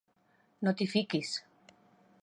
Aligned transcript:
No 0.67 0.73
t'hi 0.79 0.87
fiquis. 0.95 1.37